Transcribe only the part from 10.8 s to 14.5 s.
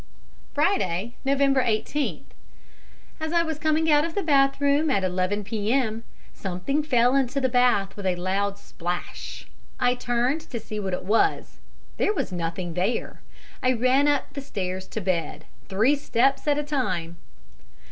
it was there was nothing there. I ran up the